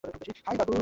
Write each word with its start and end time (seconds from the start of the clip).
High, 0.45 0.55
Babu. 0.57 0.73